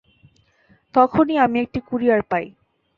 [0.95, 2.45] তখনই আমি একটি কুরিয়ার পাই।